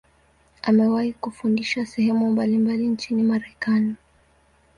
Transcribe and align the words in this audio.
Amewahi 0.63 1.13
kufundisha 1.13 1.85
sehemu 1.85 2.31
mbalimbali 2.31 2.87
nchini 2.87 3.23
Marekani. 3.23 3.95